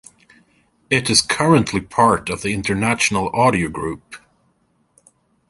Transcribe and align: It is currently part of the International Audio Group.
It 0.89 1.11
is 1.11 1.21
currently 1.21 1.79
part 1.79 2.31
of 2.31 2.41
the 2.41 2.55
International 2.55 3.29
Audio 3.35 3.67
Group. 3.69 4.15